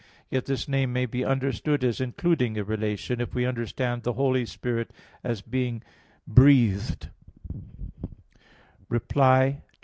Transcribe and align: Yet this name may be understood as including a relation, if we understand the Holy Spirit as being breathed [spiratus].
Yet 0.31 0.47
this 0.47 0.67
name 0.67 0.91
may 0.91 1.05
be 1.05 1.23
understood 1.23 1.83
as 1.83 2.01
including 2.01 2.57
a 2.57 2.63
relation, 2.63 3.21
if 3.21 3.35
we 3.35 3.45
understand 3.45 4.01
the 4.01 4.13
Holy 4.13 4.47
Spirit 4.47 4.89
as 5.23 5.43
being 5.43 5.83
breathed 6.27 7.09
[spiratus]. 8.89 9.61